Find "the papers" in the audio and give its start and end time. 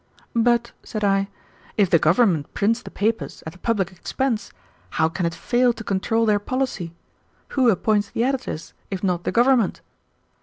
2.81-3.43